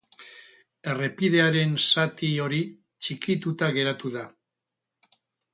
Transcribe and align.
Errepidearen 0.93 1.75
zati 1.83 2.31
hori 2.45 2.63
txikituta 3.03 3.71
geratu 3.79 4.13
da. 4.17 4.29